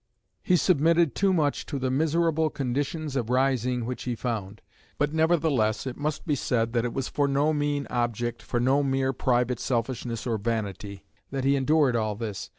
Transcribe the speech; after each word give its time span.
He 0.41 0.55
submitted 0.57 1.13
too 1.13 1.31
much 1.31 1.63
to 1.67 1.77
the 1.77 1.91
miserable 1.91 2.49
conditions 2.49 3.15
of 3.15 3.29
rising 3.29 3.85
which 3.85 4.01
he 4.05 4.15
found. 4.15 4.59
But, 4.97 5.13
nevertheless, 5.13 5.85
it 5.85 5.95
must 5.95 6.25
be 6.25 6.33
said 6.33 6.73
that 6.73 6.83
it 6.85 6.93
was 6.95 7.07
for 7.07 7.27
no 7.27 7.53
mean 7.53 7.85
object, 7.91 8.41
for 8.41 8.59
no 8.59 8.81
mere 8.81 9.13
private 9.13 9.59
selfishness 9.59 10.25
or 10.25 10.39
vanity, 10.39 11.05
that 11.29 11.43
he 11.43 11.55
endured 11.55 11.95
all 11.95 12.15
this. 12.15 12.49